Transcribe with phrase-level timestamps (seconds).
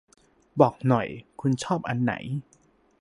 [0.59, 1.07] บอกหน่อย
[1.41, 2.13] คุณชอบอันไหน